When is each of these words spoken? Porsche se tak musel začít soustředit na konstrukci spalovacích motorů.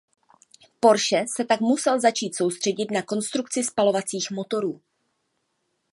Porsche 0.79 1.25
se 1.35 1.45
tak 1.45 1.61
musel 1.61 1.99
začít 1.99 2.35
soustředit 2.35 2.91
na 2.91 3.01
konstrukci 3.01 3.63
spalovacích 3.63 4.31
motorů. 4.31 4.81